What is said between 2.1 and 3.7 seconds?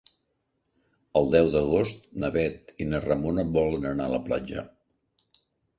na Bet i na Ramona